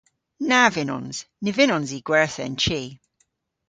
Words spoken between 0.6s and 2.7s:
vynnons. Ny vynnons i gwertha an